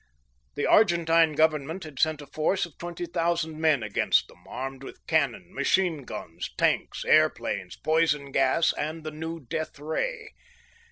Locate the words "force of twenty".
2.25-3.05